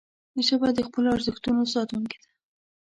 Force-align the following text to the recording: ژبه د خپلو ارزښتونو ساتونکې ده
ژبه 0.47 0.69
د 0.73 0.79
خپلو 0.87 1.07
ارزښتونو 1.15 1.61
ساتونکې 1.73 2.17
ده 2.23 2.29